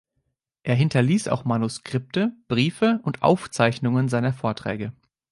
[0.63, 4.93] Er hinterließ auch Manuskripte, Briefe und Aufzeichnungen seiner Vorträge.